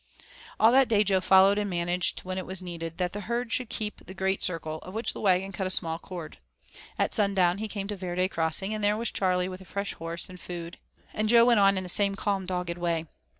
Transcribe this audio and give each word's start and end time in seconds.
All 0.59 0.71
that 0.71 0.87
day 0.89 1.03
Jo 1.03 1.21
followed, 1.21 1.59
and 1.59 1.69
managed, 1.69 2.21
when 2.21 2.39
it 2.39 2.45
was 2.47 2.59
needed, 2.59 2.97
that 2.97 3.13
the 3.13 3.19
herd 3.19 3.51
should 3.51 3.69
keep 3.69 4.03
the 4.07 4.15
great 4.15 4.41
circle, 4.41 4.79
of 4.79 4.95
which 4.95 5.13
the 5.13 5.21
wagon 5.21 5.51
cut 5.51 5.67
a 5.67 5.69
small 5.69 5.99
chord. 5.99 6.39
At 6.97 7.13
sundown 7.13 7.59
he 7.59 7.67
came 7.67 7.87
to 7.89 7.95
Verde 7.97 8.27
Crossing, 8.27 8.73
and 8.73 8.83
there 8.83 8.97
was 8.97 9.11
Charley 9.11 9.47
with 9.47 9.61
a 9.61 9.63
fresh 9.63 9.93
horse 9.93 10.27
and 10.27 10.39
food, 10.41 10.79
and 11.13 11.29
Jo 11.29 11.45
went 11.45 11.59
on 11.59 11.77
in 11.77 11.83
the 11.83 11.87
same 11.87 12.15
calm, 12.15 12.47
dogged 12.47 12.79
way. 12.79 13.05